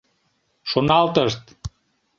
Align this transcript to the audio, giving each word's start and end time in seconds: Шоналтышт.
Шоналтышт. 0.69 1.43